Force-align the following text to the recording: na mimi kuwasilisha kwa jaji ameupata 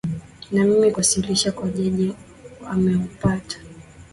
na 0.51 0.63
mimi 0.65 0.91
kuwasilisha 0.91 1.51
kwa 1.51 1.69
jaji 1.69 2.15
ameupata 2.67 3.57